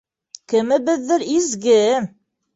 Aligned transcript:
-Кемебеҙҙер 0.53 1.27
изге... 1.35 1.79